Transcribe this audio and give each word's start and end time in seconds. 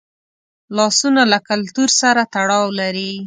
لاسونه 0.77 1.21
له 1.31 1.39
کلتور 1.49 1.89
سره 2.01 2.21
تړاو 2.33 2.65
لري 2.79 3.11